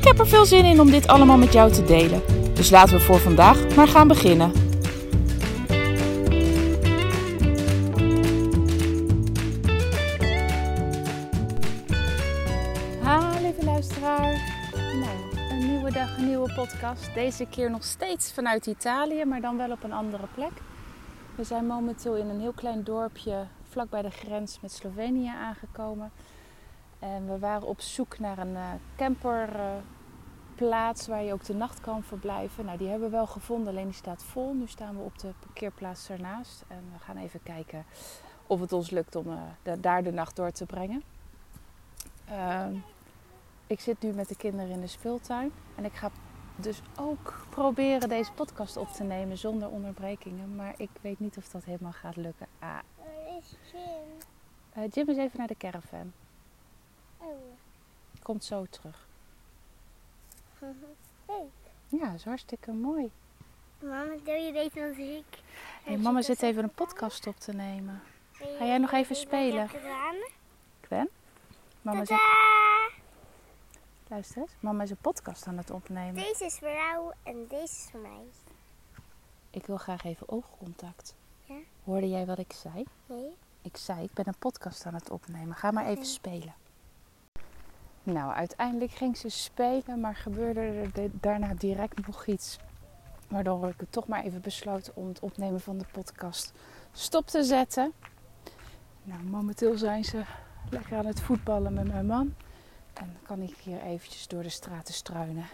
[0.00, 2.22] Ik heb er veel zin in om dit allemaal met jou te delen.
[2.54, 4.52] Dus laten we voor vandaag maar gaan beginnen.
[13.02, 14.32] Ha, lieve luisteraar.
[14.74, 17.14] Nou, een nieuwe dag, een nieuwe podcast.
[17.14, 20.52] Deze keer nog steeds vanuit Italië, maar dan wel op een andere plek.
[21.34, 26.10] We zijn momenteel in een heel klein dorpje vlak bij de grens met Slovenië aangekomen.
[27.00, 32.02] En we waren op zoek naar een uh, camperplaats waar je ook de nacht kan
[32.02, 32.64] verblijven.
[32.64, 34.54] Nou, die hebben we wel gevonden, alleen die staat vol.
[34.54, 36.64] Nu staan we op de parkeerplaats ernaast.
[36.68, 37.84] En we gaan even kijken
[38.46, 41.02] of het ons lukt om de, daar de nacht door te brengen.
[42.24, 42.74] Ehm,
[43.66, 45.52] ik zit nu met de kinderen in de speeltuin.
[45.74, 46.10] En ik ga
[46.56, 50.56] dus ook proberen deze podcast op te nemen zonder onderbrekingen.
[50.56, 52.46] Maar ik weet niet of dat helemaal gaat lukken.
[52.58, 52.78] Ah.
[53.38, 54.18] is Jim?
[54.76, 56.12] Uh, Jim is even naar de caravan.
[58.22, 59.06] Komt zo terug.
[61.88, 63.10] Ja, dat is hartstikke mooi.
[63.78, 65.38] Mama, doe je deze als ik?
[65.84, 68.02] Hey, mama zit even een podcast op te nemen.
[68.32, 69.68] Ga jij nog even spelen?
[70.80, 71.08] Gwen?
[71.82, 72.18] Mama zit...
[74.08, 74.50] Luister eens.
[74.60, 76.14] Mama is een podcast aan het opnemen.
[76.14, 78.24] Deze is voor jou en deze is voor mij.
[79.50, 81.14] Ik wil graag even oogcontact.
[81.44, 81.54] Ja?
[81.84, 82.84] Hoorde jij wat ik zei?
[83.06, 83.36] Nee?
[83.62, 85.56] Ik zei, ik ben een podcast aan het opnemen.
[85.56, 86.54] Ga maar even spelen.
[88.12, 92.58] Nou, uiteindelijk ging ze spelen, maar gebeurde er daarna direct nog iets.
[93.28, 96.52] Waardoor ik het toch maar even besloot om het opnemen van de podcast
[96.92, 97.92] stop te zetten.
[99.02, 100.22] Nou, momenteel zijn ze
[100.70, 102.34] lekker aan het voetballen met mijn man.
[102.94, 105.46] En dan kan ik hier eventjes door de straten struinen.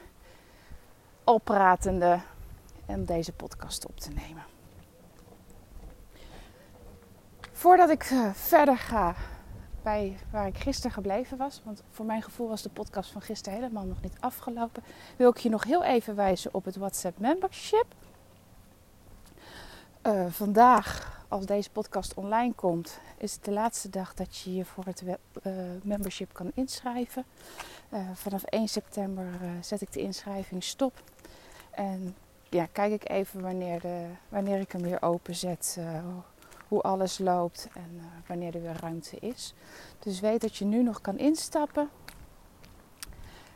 [1.24, 2.20] Al pratende
[2.86, 4.44] en deze podcast op te nemen.
[7.52, 9.14] Voordat ik eh, verder ga
[9.86, 13.58] bij waar ik gisteren gebleven was, want voor mijn gevoel was de podcast van gisteren
[13.58, 14.82] helemaal nog niet afgelopen,
[15.16, 17.86] wil ik je nog heel even wijzen op het WhatsApp membership.
[20.02, 24.64] Eh, vandaag, als deze podcast online komt, is het de laatste dag dat je je
[24.64, 25.02] voor het
[25.42, 25.52] eh,
[25.82, 27.24] membership kan inschrijven.
[27.88, 29.26] Eh, vanaf 1 september
[29.60, 31.02] zet ik de inschrijving stop.
[31.70, 32.14] En
[32.48, 36.04] ja, kijk ik even wanneer, de, wanneer ik hem weer openzet, eh,
[36.68, 39.54] hoe alles loopt en eh, wanneer er weer ruimte is.
[39.98, 41.90] Dus weet dat je nu nog kan instappen.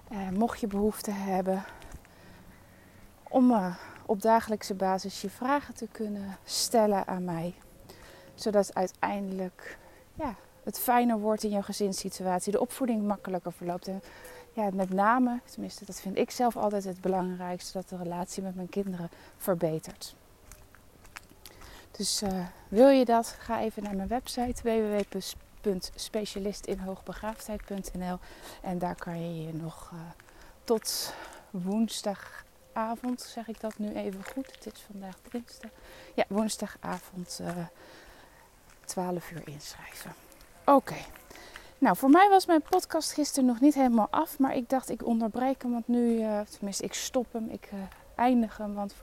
[0.08, 1.64] Eh, mocht je behoefte hebben
[3.28, 3.76] om eh,
[4.06, 7.54] op dagelijkse basis je vragen te kunnen stellen aan mij.
[8.34, 9.78] Zodat uiteindelijk
[10.14, 12.52] ja, het fijner wordt in jouw gezinssituatie.
[12.52, 13.88] De opvoeding makkelijker verloopt.
[13.88, 14.02] En
[14.52, 18.54] ja, met name, tenminste dat vind ik zelf altijd het belangrijkste, dat de relatie met
[18.54, 20.14] mijn kinderen verbetert.
[21.90, 23.36] Dus eh, wil je dat?
[23.38, 24.62] Ga even naar mijn website
[25.62, 28.18] www.specialistinhoogbegaafdheid.nl
[28.62, 29.98] en daar kan je je nog eh,
[30.64, 31.14] tot
[31.50, 34.54] woensdagavond, zeg ik dat nu even goed.
[34.54, 35.70] Het is vandaag dinsdag.
[36.14, 37.56] Ja, woensdagavond eh
[38.84, 40.14] 12 uur inschrijven.
[40.64, 40.96] Oké.
[41.78, 45.06] Nou, voor mij was mijn podcast gisteren nog niet helemaal af, maar ik dacht ik
[45.06, 47.68] onderbreek hem, want nu, tenminste ik stop hem, ik
[48.14, 48.94] eindig hem, want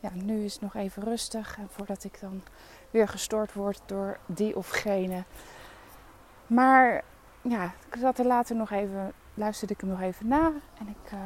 [0.00, 2.42] ja, nu is het nog even rustig en voordat ik dan
[2.90, 5.24] weer gestoord word door die of gene.
[6.46, 7.04] Maar
[7.42, 11.12] ja, ik zat er later nog even, luisterde ik hem nog even na en ik
[11.12, 11.18] eh,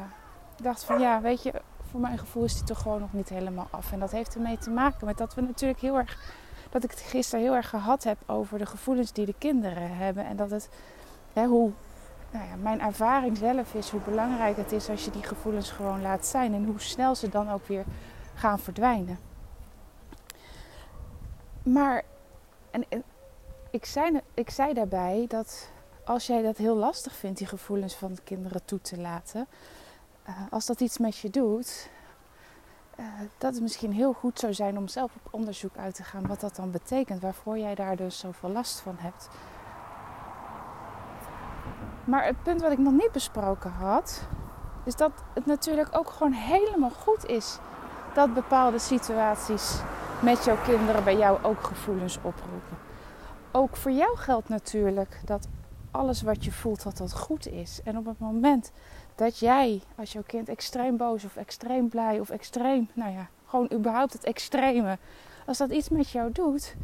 [0.61, 1.61] dacht van ja, weet je,
[1.91, 3.91] voor mijn gevoel is die toch gewoon nog niet helemaal af.
[3.91, 6.33] En dat heeft ermee te maken met dat we natuurlijk heel erg,
[6.69, 10.25] dat ik het gisteren heel erg gehad heb over de gevoelens die de kinderen hebben
[10.25, 10.69] en dat het,
[11.33, 11.71] hè, hoe,
[12.31, 16.01] nou ja, mijn ervaring zelf is hoe belangrijk het is als je die gevoelens gewoon
[16.01, 17.83] laat zijn en hoe snel ze dan ook weer
[18.33, 19.19] gaan verdwijnen.
[21.63, 22.03] Maar
[22.71, 23.03] en,
[23.69, 25.69] ik, zei, ik zei daarbij dat
[26.05, 29.47] als jij dat heel lastig vindt, die gevoelens van de kinderen toe te laten,
[30.23, 31.89] eh, als dat iets met je doet,
[32.95, 33.05] eh,
[33.37, 36.39] dat het misschien heel goed zou zijn om zelf op onderzoek uit te gaan wat
[36.39, 39.29] dat dan betekent, waarvoor jij daar dus zoveel last van hebt.
[42.03, 44.27] Maar het punt wat ik nog niet besproken had,
[44.83, 47.59] is dat het natuurlijk ook gewoon helemaal goed is
[48.13, 49.79] dat bepaalde situaties
[50.21, 52.77] met jouw kinderen bij jou ook gevoelens oproepen.
[53.51, 55.47] Ook voor jou geldt natuurlijk dat
[55.91, 57.79] alles wat je voelt dat dat goed is.
[57.83, 58.71] En op het moment
[59.15, 63.71] dat jij, als jouw kind extreem boos of extreem blij of extreem, nou ja, gewoon
[63.73, 64.97] überhaupt het extreme,
[65.45, 66.75] als dat iets met jou doet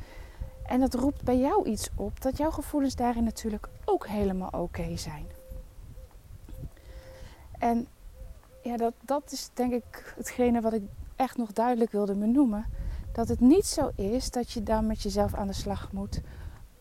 [0.65, 4.97] en dat roept bij jou iets op, dat jouw gevoelens daarin natuurlijk ook helemaal oké
[4.97, 5.25] zijn.
[7.59, 7.87] En
[8.63, 10.83] ja, dat, dat is denk ik hetgene wat ik
[11.17, 12.65] echt nog duidelijk wilde benoemen.
[13.11, 16.21] Dat het niet zo is dat je dan met jezelf aan de slag moet.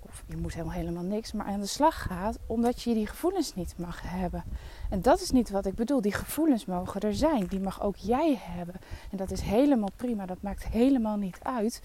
[0.00, 3.54] Of je moet helemaal, helemaal niks, maar aan de slag gaat omdat je die gevoelens
[3.54, 4.44] niet mag hebben.
[4.90, 6.00] En dat is niet wat ik bedoel.
[6.00, 7.46] Die gevoelens mogen er zijn.
[7.46, 8.74] Die mag ook jij hebben.
[9.10, 10.26] En dat is helemaal prima.
[10.26, 11.82] Dat maakt helemaal niet uit.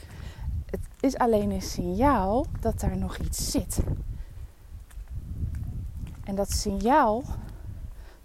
[0.65, 3.80] Het is alleen een signaal dat daar nog iets zit.
[6.24, 7.24] En dat signaal,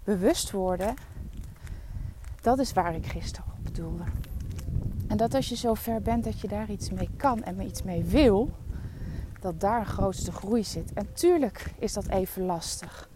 [0.03, 0.95] bewust worden,
[2.47, 4.03] dat is waar ik gisteren op bedoelde.
[5.07, 7.83] En dat als je zo ver bent dat je daar iets mee kan en iets
[7.83, 8.49] mee wil,
[9.39, 10.93] dat daar een grootste groei zit.
[10.93, 13.09] En tuurlijk is dat even lastig.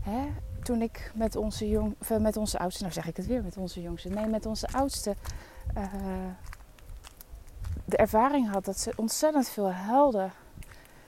[0.00, 0.26] Hè?
[0.62, 3.56] Toen ik met onze, jong, of met onze oudste, nou zeg ik het weer met
[3.56, 5.16] onze jongste, nee, met onze oudste
[5.76, 5.84] uh,
[7.84, 10.30] de ervaring had dat ze ontzettend veel huilde.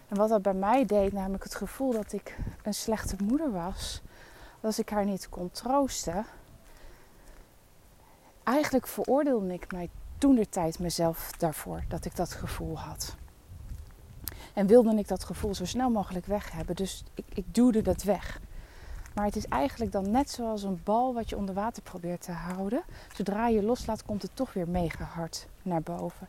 [0.08, 4.02] En wat dat bij mij deed, namelijk het gevoel dat ik een slechte moeder was,
[4.60, 6.26] als ik haar niet kon troosten.
[8.46, 13.16] Eigenlijk veroordeelde ik mij toen de tijd mezelf daarvoor dat ik dat gevoel had.
[14.54, 16.76] En wilde ik dat gevoel zo snel mogelijk weg hebben.
[16.76, 18.40] Dus ik, ik duwde dat weg.
[19.14, 22.32] Maar het is eigenlijk dan net zoals een bal wat je onder water probeert te
[22.32, 22.82] houden.
[23.14, 26.28] Zodra je loslaat, komt het toch weer mega hard naar boven.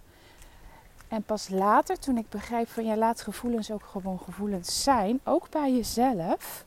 [1.07, 5.49] En pas later, toen ik begreep van ja, laat gevoelens ook gewoon gevoelens zijn, ook
[5.49, 6.65] bij jezelf.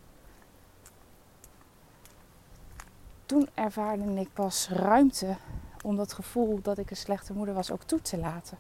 [3.31, 5.37] Toen ervaarde ik pas ruimte
[5.83, 8.59] om dat gevoel dat ik een slechte moeder was ook toe te laten.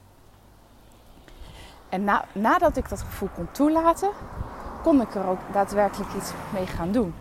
[1.88, 4.10] En na, nadat ik dat gevoel kon toelaten,
[4.82, 7.14] kon ik er ook daadwerkelijk iets mee gaan doen.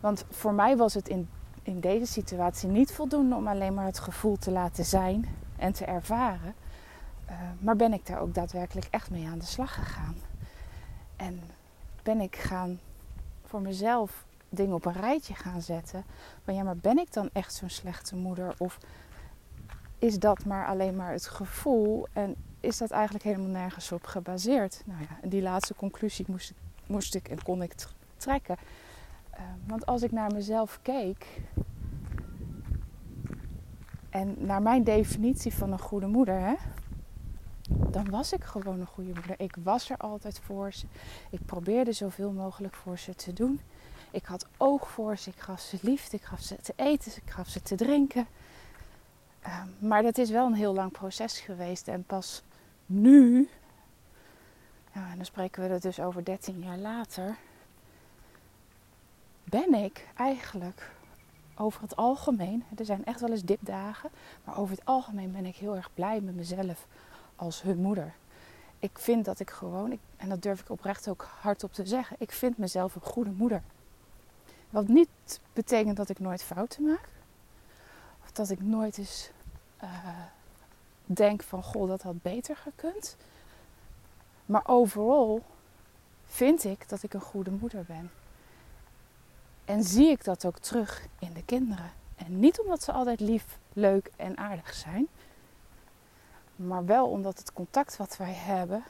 [0.00, 1.28] Want voor mij was het in,
[1.62, 5.84] in deze situatie niet voldoende om alleen maar het gevoel te laten zijn en te
[5.84, 6.54] ervaren.
[7.30, 10.16] Uh, maar ben ik daar ook daadwerkelijk echt mee aan de slag gegaan.
[11.16, 11.40] En
[12.02, 12.80] ben ik gaan
[13.44, 14.25] voor mezelf
[14.56, 16.04] dingen op een rijtje gaan zetten.
[16.44, 18.54] Van ja, maar ben ik dan echt zo'n slechte moeder?
[18.58, 18.78] Of
[19.98, 22.06] is dat maar alleen maar het gevoel?
[22.12, 24.82] En is dat eigenlijk helemaal nergens op gebaseerd?
[24.86, 26.52] Nou ja, en die laatste conclusie moest,
[26.86, 27.74] moest ik en kon ik
[28.16, 28.56] trekken.
[29.34, 31.40] Uh, want als ik naar mezelf keek
[34.10, 36.54] en naar mijn definitie van een goede moeder, hè,
[37.68, 39.40] dan was ik gewoon een goede moeder.
[39.40, 40.86] Ik was er altijd voor ze.
[41.30, 43.60] Ik probeerde zoveel mogelijk voor ze te doen.
[44.16, 45.30] Ik had oog voor ze.
[45.30, 46.16] Ik gaf ze liefde.
[46.16, 47.12] Ik gaf ze te eten.
[47.24, 48.26] Ik gaf ze te drinken.
[49.46, 51.88] Uh, maar dat is wel een heel lang proces geweest.
[51.88, 52.42] En pas
[52.86, 53.48] nu,
[54.92, 57.36] en dan spreken we er dus over 13 jaar later,
[59.44, 60.90] ben ik eigenlijk
[61.56, 64.10] over het algemeen, er zijn echt wel eens dipdagen,
[64.44, 66.86] maar over het algemeen ben ik heel erg blij met mezelf
[67.36, 68.14] als hun moeder.
[68.78, 72.32] Ik vind dat ik gewoon, en dat durf ik oprecht ook hardop te zeggen, ik
[72.32, 73.62] vind mezelf een goede moeder.
[74.76, 77.08] Wat niet betekent dat ik nooit fouten maak.
[78.24, 79.30] Of dat ik nooit eens
[79.82, 79.90] uh,
[81.04, 83.16] denk van, goh, dat had beter gekund.
[84.46, 85.42] Maar overal
[86.24, 88.10] vind ik dat ik een goede moeder ben.
[89.64, 91.92] En zie ik dat ook terug in de kinderen.
[92.16, 95.08] En niet omdat ze altijd lief, leuk en aardig zijn.
[96.56, 98.84] Maar wel omdat het contact wat wij hebben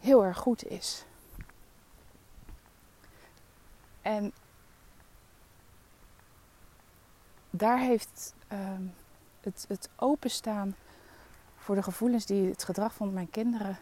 [0.00, 1.04] heel erg goed is.
[4.04, 4.32] En
[7.50, 8.94] daar heeft um,
[9.40, 10.76] het, het openstaan
[11.56, 13.78] voor de gevoelens die het gedrag van mijn kinderen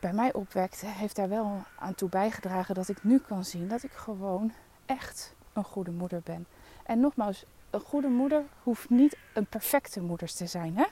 [0.00, 3.82] bij mij opwekte, heeft daar wel aan toe bijgedragen dat ik nu kan zien dat
[3.82, 4.52] ik gewoon
[4.86, 6.46] echt een goede moeder ben.
[6.82, 10.76] En nogmaals, een goede moeder hoeft niet een perfecte moeder te zijn.
[10.76, 10.84] Hè?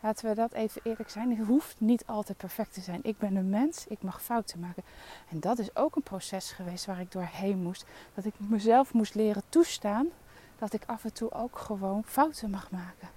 [0.00, 1.36] Laten we dat even eerlijk zijn.
[1.36, 3.00] Het hoeft niet altijd perfect te zijn.
[3.02, 4.82] Ik ben een mens, ik mag fouten maken.
[5.28, 7.84] En dat is ook een proces geweest waar ik doorheen moest.
[8.14, 10.08] Dat ik mezelf moest leren toestaan
[10.58, 13.08] dat ik af en toe ook gewoon fouten mag maken.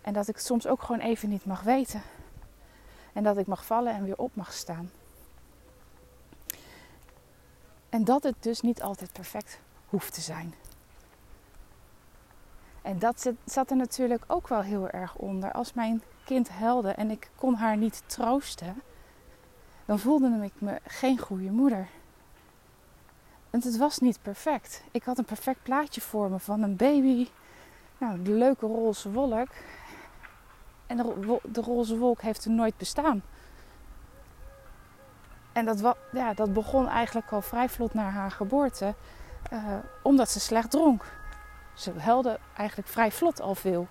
[0.00, 2.02] En dat ik soms ook gewoon even niet mag weten.
[3.12, 4.90] En dat ik mag vallen en weer op mag staan.
[7.88, 10.54] En dat het dus niet altijd perfect hoeft te zijn.
[12.82, 15.52] En dat zat er natuurlijk ook wel heel erg onder.
[15.52, 18.82] Als mijn kind helde en ik kon haar niet troosten,
[19.84, 21.88] dan voelde ik me geen goede moeder.
[23.50, 24.82] En het was niet perfect.
[24.90, 27.28] Ik had een perfect plaatje voor me van een baby.
[27.98, 29.48] Nou, de leuke roze wolk.
[30.86, 33.22] En de, de roze wolk heeft er nooit bestaan.
[35.52, 38.94] En dat, ja, dat begon eigenlijk al vrij vlot na haar geboorte,
[39.50, 41.04] eh, omdat ze slecht dronk.
[41.80, 43.88] Ze huilde eigenlijk vrij vlot al veel.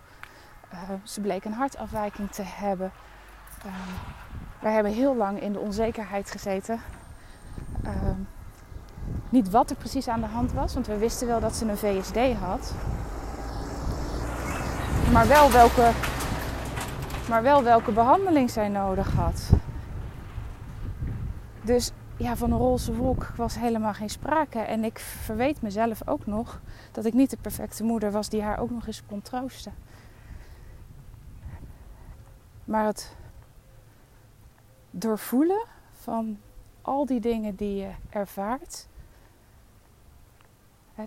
[0.70, 2.92] Eh, ze bleek een hartafwijking te hebben.
[3.66, 3.74] Uh,
[4.60, 6.82] wij hebben heel lang in de onzekerheid gezeten.
[7.84, 7.92] Uh,
[9.30, 11.78] niet wat er precies aan de hand was, want we wisten wel dat ze een
[11.78, 12.74] VSD had.
[15.12, 15.92] Maar wel welke,
[17.30, 19.50] maar wel welke behandeling zij nodig had.
[21.62, 24.60] Dus ja, van een roze wolk was helemaal geen sprake.
[24.60, 26.62] En ik verweet mezelf ook nog
[26.92, 29.74] dat ik niet de perfecte moeder was die haar ook nog eens kon troosten.
[32.66, 33.16] Maar het
[34.92, 36.38] doorvoelen van
[36.82, 38.88] al die dingen die je ervaart,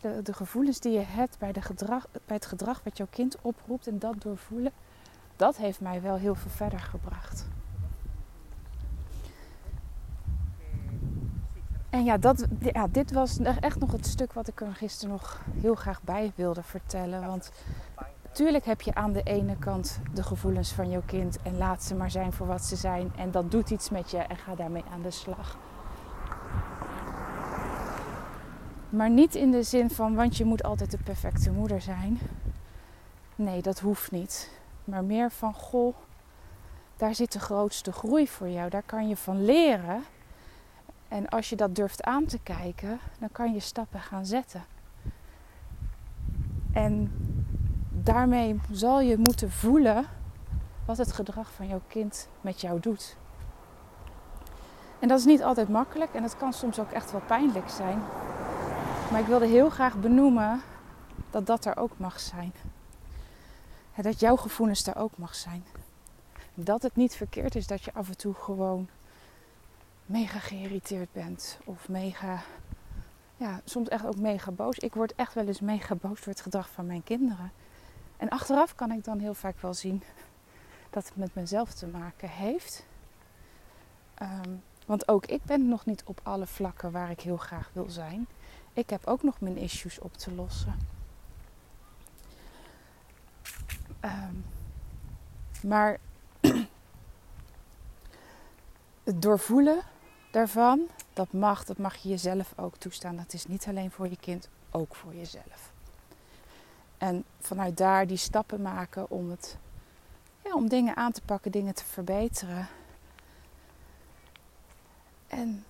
[0.01, 3.37] de, de gevoelens die je hebt bij, de gedrag, bij het gedrag wat jouw kind
[3.43, 4.73] oproept en dat doorvoelen,
[5.37, 7.47] dat heeft mij wel heel veel verder gebracht.
[12.03, 15.41] En ja, dat, ja, dit was echt nog het stuk wat ik er gisteren nog
[15.61, 17.27] heel graag bij wilde vertellen.
[17.27, 17.51] Want
[18.23, 21.95] natuurlijk heb je aan de ene kant de gevoelens van jouw kind en laat ze
[21.95, 23.13] maar zijn voor wat ze zijn.
[23.17, 25.59] En dat doet iets met je en ga daarmee aan de slag.
[28.89, 32.19] Maar niet in de zin van, want je moet altijd de perfecte moeder zijn.
[33.37, 34.51] Nee, dat hoeft niet.
[34.85, 35.95] Maar meer van, goh,
[36.97, 38.71] daar zit de grootste groei voor jou.
[38.71, 40.03] Daar kan je van leren.
[41.13, 44.65] En als je dat durft aan te kijken, dan kan je stappen gaan zetten.
[46.73, 47.13] En
[47.91, 50.07] daarmee zal je moeten voelen
[50.87, 53.17] wat het gedrag van jouw kind met jou doet.
[54.99, 57.99] En dat is niet altijd makkelijk en het kan soms ook echt wel pijnlijk zijn.
[59.11, 60.61] Maar ik wilde heel graag benoemen
[61.31, 62.53] dat dat er ook mag zijn.
[63.97, 65.65] Dat jouw gevoelens er ook mag zijn.
[66.55, 68.89] Dat het niet verkeerd is dat je af en toe gewoon
[70.07, 71.59] mega geïrriteerd bent.
[71.65, 72.43] Of mega,
[73.37, 74.79] ja, soms echt ook mega boos.
[74.79, 77.53] Ik word echt wel eens mega boos door het gedrag van mijn kinderen.
[78.17, 80.03] En achteraf kan ik dan heel vaak wel zien
[80.91, 82.85] dat het met mezelf te maken heeft.
[84.23, 87.91] Um, want ook ik ben nog niet op alle vlakken waar ik heel graag wil
[87.91, 88.27] zijn.
[88.73, 90.75] Ik heb ook nog mijn issues op te lossen.
[94.01, 94.45] Um,
[95.63, 95.99] maar
[99.03, 99.83] het doorvoelen
[100.31, 103.17] daarvan, dat mag, dat mag je jezelf ook toestaan.
[103.17, 105.73] Dat is niet alleen voor je kind, ook voor jezelf.
[106.99, 109.57] En vanuit daar die stappen maken om, het,
[110.45, 112.69] ja, om dingen aan te pakken, dingen te verbeteren.
[115.27, 115.65] En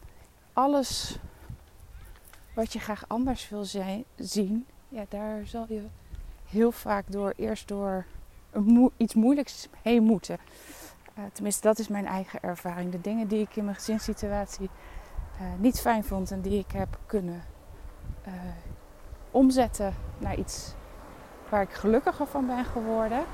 [0.52, 1.18] alles
[2.54, 5.82] wat je graag anders wil zijn, zien, ja, daar zal je
[6.46, 8.06] heel vaak door eerst door
[8.96, 10.38] iets moeilijks heen moeten.
[11.18, 12.92] Uh, tenminste, dat is mijn eigen ervaring.
[12.92, 14.70] De dingen die ik in mijn gezinssituatie
[15.40, 17.42] uh, niet fijn vond en die ik heb kunnen
[18.26, 18.32] uh,
[19.30, 20.74] omzetten naar iets
[21.48, 23.24] waar ik gelukkiger van ben geworden.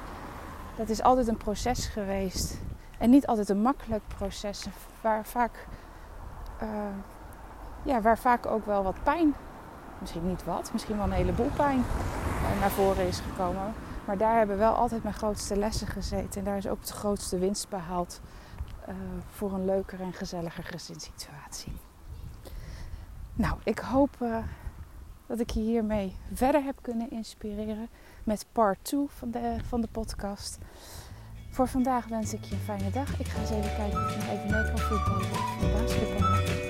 [0.77, 2.61] Dat is altijd een proces geweest.
[2.99, 4.67] En niet altijd een makkelijk proces.
[5.01, 5.67] Waar vaak,
[7.83, 9.35] ja, waar vaak ook wel wat pijn,
[9.99, 11.85] misschien niet wat, misschien wel een heleboel pijn
[12.61, 13.75] naar voren is gekomen.
[14.09, 16.41] Maar daar hebben wel altijd mijn grootste lessen gezeten.
[16.41, 18.21] En daar is ook de grootste winst behaald
[18.89, 18.95] uh,
[19.31, 21.73] voor een leuker en gezelliger gezinssituatie.
[23.35, 24.39] Nou, ik hoop uh,
[25.27, 27.89] dat ik je hiermee verder heb kunnen inspireren
[28.25, 30.59] met part 2 van de, van de podcast.
[31.51, 33.21] Voor vandaag wens ik je een fijne dag.
[33.21, 34.69] Ik ga eens even kijken of ik nog
[35.87, 36.68] even